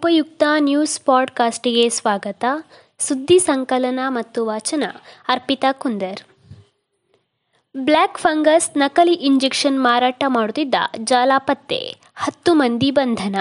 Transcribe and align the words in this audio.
ಉಪಯುಕ್ತ 0.00 0.42
ನ್ಯೂಸ್ 0.58 1.00
ಪಾಡ್ಕಾಸ್ಟಿಗೆ 1.00 1.88
ಸ್ವಾಗತ. 1.88 2.44
ಸುದ್ದಿ 2.98 3.38
ಸಂಕಲನ 3.38 4.00
ಮತ್ತು 4.08 4.46
ವಾಚನ, 4.46 4.84
ಅರ್ಪಿತಾ 5.28 5.72
ಕುಂದರ್. 5.72 6.20
ಬ್ಲ್ಯಾಕ್ 7.76 8.18
ಫಂಗಸ್ 8.18 8.70
ನಕಲಿ 8.76 9.12
ಇಂಜೆಕ್ಷನ್ 9.12 9.82
ಮಾರಾಟ 9.82 10.24
ಮಾಡುತ್ತಿದ್ದ 10.26 10.74
ಜಾಲ 11.04 11.32
ಪತ್ತೆ 11.38 11.96
ಹತ್ತು 12.14 12.54
ಮಂದಿ 12.54 12.90
ಬಂಧನ. 12.90 13.36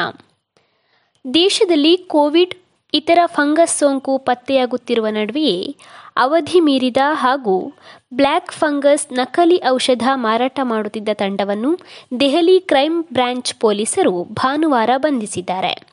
ದೇಶದಲ್ಲಿ 1.34 1.98
ಕೋವಿಡ್, 1.98 2.56
ಇತರ 2.94 3.20
ಫಂಗಸ್ 3.26 3.78
ಸೋಂಕು 3.78 4.18
ಪತ್ತೆಯಾಗುತ್ತಿರುವ 4.18 5.08
ನಡುವೆಯೇ 5.08 5.76
ಅವಧಿ 6.16 6.60
ಮೀರಿದ 6.60 6.98
ಹಾಗೂ 7.14 7.74
ಬ್ಲ್ಯಾಕ್ 8.14 8.52
ಫಂಗಸ್ 8.52 9.14
ನಕಲಿ 9.14 9.62
ಔಷಧ 9.68 10.10
ಮಾರಾಟ 10.14 10.60
ಮಾಡುತ್ತಿದ್ದ 10.64 11.10
ತಂಡವನ್ನು 11.14 11.80
ದೆಹಲಿ 12.20 12.60
ಕ್ರೈಂ 12.60 13.02
ಬ್ರಾಂಚ್ 13.02 13.54
ಪೊಲೀಸರು 13.56 14.24
ಭಾನುವಾರ 14.24 14.90
ಬಂಧಿಸಿದ್ದಾರೆ. 14.98 15.89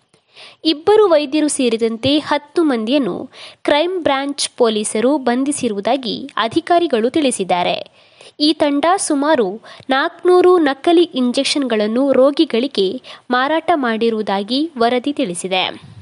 ಇಬ್ಬರು 0.65 1.09
ವೈದ್ಯರು 1.09 1.49
ಸೇರಿದಂತೆ 1.49 2.19
ಹತ್ತು 2.19 2.63
ಮಂದಿಯನ್ನು 2.63 3.31
ಕ್ರೈಂ 3.63 4.03
ಬ್ರಾಂಚ್ 4.03 4.51
ಪೊಲೀಸರು 4.57 5.19
ಬಂಧಿಸಿರುವುದಾಗಿ 5.19 6.31
ಅಧಿಕಾರಿಗಳು 6.37 7.11
ತಿಳಿಸಿದ್ದಾರೆ. 7.11 8.07
ಈ 8.41 8.53
ತಂಡ 8.53 8.85
ಸುಮಾರು 8.97 9.61
ನಾಲ್ಕುನೂರು 9.91 10.59
ನಕಲಿ 10.59 11.03
ಇಂಜೆಕ್ಷನ್ಗಳನ್ನು 11.03 12.13
ರೋಗಿಗಳಿಗೆ 12.13 13.03
ಮಾರಾಟ 13.31 13.71
ಮಾಡಿರುವುದಾಗಿ 13.75 14.71
ವರದಿ 14.79 15.13
ತಿಳಿಸಿದೆ. 15.13 15.97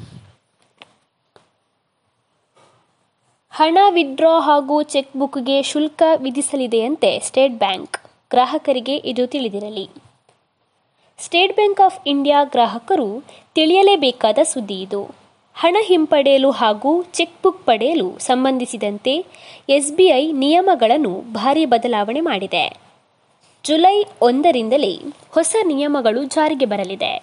ಹಣ 3.53 3.79
ವಿತ್ಡ್ರಾ 3.91 4.41
ಹಾಗೂ 4.41 4.83
ಚೆಕ್ 4.83 5.17
ಬುಕ್ಗೆ 5.17 5.63
ಶುಲ್ಕ 5.63 6.03
ವಿಧಿಸಲಿದೆಯಂತೆ 6.17 7.19
ಸ್ಟೇಟ್ 7.19 7.55
ಬ್ಯಾಂಕ್ 7.55 7.99
ಗ್ರಾಹಕರಿಗೆ 8.31 8.97
ಇದು 8.97 9.27
ತಿಳಿದಿರಲಿ. 9.27 10.04
ಸ್ಟೇಟ್ 11.25 11.55
ಬ್ಯಾಂಕ್ 11.55 11.81
ಆಫ್ 11.81 12.01
ಇಂಡಿಯಾ 12.07 12.45
ಗ್ರಾಹಕರು 12.45 13.25
ತಿಳಿಯಲೇಬೇಕಾದ 13.55 14.39
ಸುದ್ದಿ 14.45 14.75
ಇದು. 14.75 15.15
ಹಣ 15.55 15.77
ಹಿಂಪಡೆಯಲು 15.83 16.51
ಹಾಗೂ 16.51 17.03
ಚೆಕ್ 17.03 17.43
ಬುಕ್ 17.43 17.67
ಪಡೆಯಲು 17.67 18.19
ಸಂಬಂಧಿಸಿದಂತೆ 18.19 19.27
ಎಸ್ಬಿಐ 19.69 20.33
ನಿಯಮಗಳನ್ನು 20.33 21.21
ಭಾರಿ 21.33 21.67
ಬದಲಾವಣೆ 21.67 22.21
ಮಾಡಿದೆ. 22.21 22.77
ಜುಲೈ 23.65 24.05
ಒಂದರಿಂದಲೇ 24.23 24.99
ಹೊಸ 25.31 25.57
ನಿಯಮಗಳು 25.65 26.25
ಜಾರಿಗೆ 26.25 26.65
ಬರಲಿದೆ. 26.65 27.23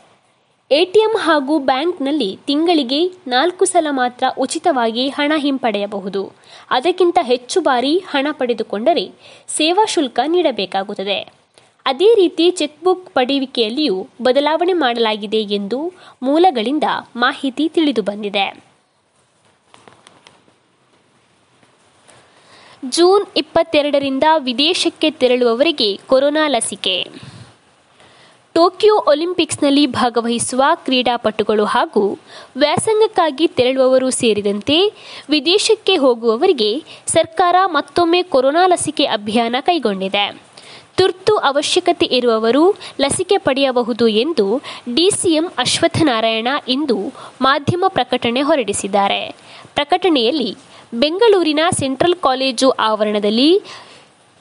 ಎಟಿಎಂ 0.72 1.18
ಹಾಗೂ 1.18 1.60
ಬ್ಯಾಂಕ್ನಲ್ಲಿ 1.60 2.40
ತಿಂಗಳಿಗೆ 2.48 3.12
ನಾಲ್ಕು 3.28 3.66
ಸಲ 3.66 3.88
ಮಾತ್ರ 3.90 4.24
ಉಚಿತವಾಗಿ 4.40 5.10
ಹಣ 5.10 5.32
ಹಿಂಪಡೆಯಬಹುದು. 5.36 6.32
ಅದಕ್ಕಿಂತ 6.70 7.18
ಹೆಚ್ಚು 7.22 7.62
ಬಾರಿ 7.62 7.98
ಹಣ 7.98 8.28
ಪಡೆದುಕೊಂಡರೆ 8.32 9.12
ಸೇವಾ 9.48 9.86
ಶುಲ್ಕ 9.86 10.20
ನೀಡಬೇಕಾಗುತ್ತದೆ. 10.28 11.41
ಅದೇ 11.86 12.16
ರೀತಿ 12.16 12.52
ಚೆಕ್ 12.52 12.84
ಬುಕ್ 12.84 13.14
ಪಡೆಯುವಿಕೆಯಲ್ಲಿಯೂ 13.14 14.08
ಬದಲಾವಣೆ 14.22 14.74
ಮಾಡಲಾಗಿದೆ 14.74 15.42
ಎಂದು 15.42 15.94
ಮೂಲಗಳಿಂದ 16.22 16.84
ಮಾಹಿತಿ 17.16 17.70
ತಿಳಿದುಬಂದಿದೆ 17.70 18.72
ಜೂನ್ 22.86 23.26
ಇಪ್ಪತ್ತೆರಡರಿಂದ 23.38 24.24
ವಿದೇಶಕ್ಕೆ 24.38 25.12
ತೆರಳುವವರಿಗೆ 25.12 26.00
ಕೊರೋನಾ 26.08 26.48
ಲಸಿಕೆ. 26.48 26.96
ಟೋಕಿಯೋ 28.54 28.96
ಒಲಿಂಪಿಕ್ಸ್ನಲ್ಲಿ 29.08 29.88
ಭಾಗವಹಿಸುವ 29.88 30.64
ಕ್ರೀಡಾಪಟುಗಳು 30.76 31.66
ಹಾಗೂ 31.66 32.20
ವ್ಯಾಸಂಗಕ್ಕಾಗಿ 32.58 33.48
ತೆರಳುವವರು 33.48 34.10
ಸೇರಿದಂತೆ 34.10 34.78
ವಿದೇಶಕ್ಕೆ 35.30 35.96
ಹೋಗುವವರಿಗೆ 35.96 36.84
ಸರ್ಕಾರ 37.08 37.56
ಮತ್ತೊಮ್ಮೆ 37.66 38.24
ಕೊರೋನಾ 38.24 38.68
ಲಸಿಕೆ 38.68 39.06
ಅಭಿಯಾನ 39.06 39.56
ಕೈಗೊಂಡಿದೆ. 39.62 40.51
ತುರ್ತು 41.02 41.38
ಅವಶ್ಯಕತೆ 41.38 42.06
ಇರುವವರು 42.06 42.76
ಲಸಿಕೆ 43.02 43.38
ಪಡೆಯಬಹುದು 43.38 44.08
ಎಂದು 44.08 44.62
ಡಿಸಿಎಂ 44.96 45.46
ಅಶ್ವತ್ಥನಾರಾಯಣ 45.58 46.48
ಇಂದು 46.68 46.98
ಮಾಧ್ಯಮ 47.42 47.86
ಪ್ರಕಟಣೆ 47.88 48.42
ಹೊರಡಿಸಿದ್ದಾರೆ. 48.42 49.36
ಪ್ರಕಟಣೆಯಲ್ಲಿ 49.76 50.58
ಬೆಂಗಳೂರಿನ 50.94 51.60
ಸೆಂಟ್ರಲ್ 51.72 52.16
ಕಾಲೇಜು 52.16 52.70
ಆವರಣದಲ್ಲಿ 52.70 53.62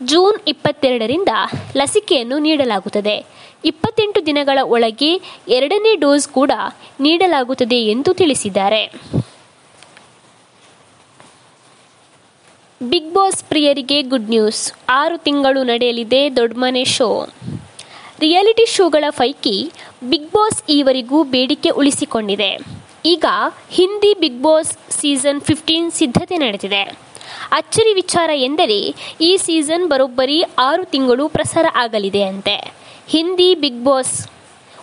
ಜೂನ್ 0.02 0.38
ಇಪ್ಪತ್ತೆರಡರಿಂದ 0.48 1.28
ಲಸಿಕೆಯನ್ನು 1.76 2.38
ನೀಡಲಾಗುತ್ತದೆ. 2.38 3.24
ಇಪ್ಪತ್ತೆಂಟು 3.64 4.26
ದಿನಗಳ 4.26 4.58
ಒಳಗೆ 4.62 5.20
ಎರಡನೇ 5.48 5.96
ಡೋಸ್ 5.96 6.28
ಕೂಡ 6.28 6.50
ನೀಡಲಾಗುತ್ತದೆ 7.00 7.76
ಎಂದು 7.76 8.14
ತಿಳಿಸಿದ್ದಾರೆ. 8.14 8.92
ಬಿಗ್ 12.82 13.14
ಬಾಸ್ 13.14 13.44
ಪ್ರಿಯರಿಗೆ 13.44 14.02
ಗುಡ್ 14.02 14.28
ನ್ಯೂಸ್ 14.28 14.72
ಆರು 14.88 15.18
ತಿಂಗಳು 15.18 15.62
ನಡೆಯಲಿದೆ 15.62 16.36
ದೊಡ್ಡಮನೆ 16.36 16.84
ಶೋ. 16.84 17.28
ರಿಯಾಲಿಟಿ 18.20 18.64
ಶೋಗಳ 18.66 19.04
ಪೈಕಿ 19.10 19.72
ಬಿಗ್ 20.10 20.30
ಬಾಸ್ 20.30 20.62
ಈವರೆಗೂ 20.68 21.24
ಬೇಡಿಕೆ 21.24 21.70
ಉಳಿಸಿಕೊಂಡಿದೆ. 21.70 22.58
ಈಗ 23.04 23.24
Hindi 23.70 24.14
Bigg 24.14 24.42
Boss 24.42 24.78
season 24.90 25.40
fifteen 25.40 25.90
ಸಿದ್ಧತೆ 25.90 26.36
ನಡೆದಿದೆ. 26.36 26.82
ಅಚ್ಚರಿ 27.52 27.94
ವಿಚಾರ 27.94 28.30
ಎಂದರೆ 28.34 28.80
ಈ 29.20 29.36
ಸೀಸನ್ 29.36 29.88
ಬರೋಬ್ಬರಿ 29.88 30.42
ಆರು 30.58 30.84
ತಿಂಗಳು 30.84 31.28
ಪ್ರಸಾರ 31.28 31.66
ಆಗಲಿದೆ 31.74 32.22
ಅಂತೆ. 32.22 32.74
ಹಿಂದಿ 33.08 33.54
ಬಿಗ್ 33.54 33.84
ಬಾಸ್ 33.84 34.28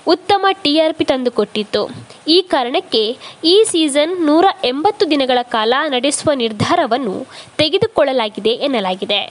ಉತ್ತಮ 0.07 0.45
ಟಿಆರ್ಪಿ 0.63 1.05
ತಂದುಕೊಟ್ಟಿತ್ತು. 1.05 1.81
ಈ 2.27 2.41
ಕಾರಣಕ್ಕೆ 2.41 3.17
ಈ 3.43 3.63
ಸೀಸನ್ 3.67 4.25
ನೂರ 4.25 4.45
ಎಂಬತ್ತು 4.63 5.09
ದಿನಗಳ 5.11 5.39
ಕಾಲ 5.41 5.73
ನಡೆಸುವ 5.87 6.31
ನಿರ್ಧಾರವನ್ನು 6.33 7.27
ತೆಗೆದುಕೊಳ್ಳಲಾಗಿದೆ 7.57 8.49
ಎನ್ನಲಾಗಿದೆ. 8.49 9.21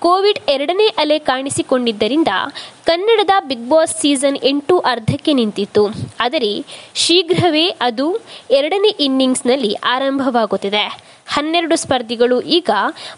ಕೋವಿಡ್ 0.00 0.38
ಎರಡನೇ 0.48 0.86
ಅಲೆ 0.86 1.18
ಕಾಣಿಸಿಕೊಂಡಿದ್ದರಿಂದ 1.18 2.28
ಕನ್ನಡದ 2.84 3.30
ಬಿಗ್ 3.48 3.68
ಬಾಸ್ 3.68 4.00
ಸೀಸನ್ 4.00 4.38
ಎಂಟು 4.42 4.78
ಅರ್ಧಕ್ಕೆ 4.78 5.32
ನಿಂತಿತ್ತು. 5.32 5.86
ಆದರೆ 6.20 6.64
ಶೀಘ್ರವೇ 6.94 7.68
ಅದು 7.80 8.06
ಎರಡನೇ 8.50 8.88
ಇನ್ನಿಂಗ್ಸ್ನಲ್ಲಿ 8.88 9.74
ಆರಂಭವಾಗುತ್ತಿದೆ. 9.74 10.84
ಹನ್ನೆರಡು 11.26 11.76
ಸ್ಪರ್ಧಿಗಳು 11.76 12.40
ಈಗ 12.40 12.70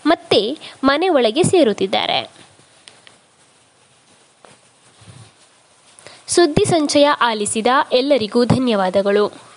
ಮತ್ತೆ 0.06 0.58
ಮನೆ 0.84 1.08
ಒಳಗೆ 1.08 1.42
ಸೇರುತ್ತಿದ್ದಾರೆ. 1.42 2.43
ಸುದ್ದಿ 6.28 6.64
ಸಂಚಯ 6.64 7.06
ಆಲಿಸಿದ 7.20 7.66
ಎಲ್ಲರಿಗೂ 7.92 8.44
ಧನ್ಯವಾದಗಳು. 8.44 9.53